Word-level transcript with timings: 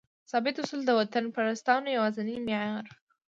ثابت 0.31 0.55
اصول؛ 0.61 0.81
د 0.85 0.89
وطنپرستانو 0.99 1.93
یوازینی 1.97 2.35
معیار 2.45 2.85